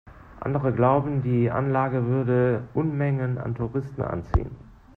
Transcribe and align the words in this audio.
Andere 0.39 0.73
glauben, 0.73 1.21
die 1.21 1.51
Anlage 1.51 2.07
würde 2.07 2.67
Unmengen 2.73 3.37
an 3.37 3.53
Touristen 3.53 4.01
anziehen. 4.01 4.55